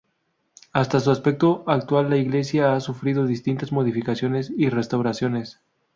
Hasta 0.73 0.99
su 0.99 1.11
aspecto 1.11 1.63
actual, 1.67 2.09
la 2.09 2.17
iglesia 2.17 2.73
ha 2.73 2.79
sufrido 2.79 3.27
distintas 3.27 3.71
modificaciones 3.71 4.49
y 4.57 4.67
restauraciones. 4.69 5.59